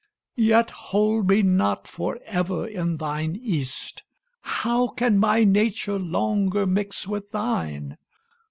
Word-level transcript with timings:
Yet 0.35 0.71
hold 0.71 1.27
me 1.29 1.43
not 1.43 1.87
for 1.87 2.17
ever 2.25 2.67
in 2.67 2.97
thine 2.97 3.35
East: 3.39 4.01
How 4.41 4.87
can 4.87 5.19
my 5.19 5.43
nature 5.43 5.99
longer 5.99 6.65
mix 6.65 7.07
with 7.07 7.29
thine? 7.29 7.97